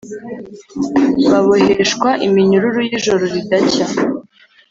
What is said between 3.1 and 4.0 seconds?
ridacya,